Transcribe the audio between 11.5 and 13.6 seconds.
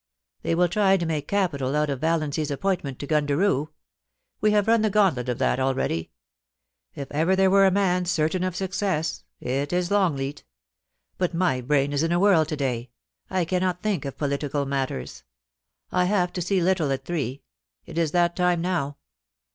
brain is in a whirl to day— I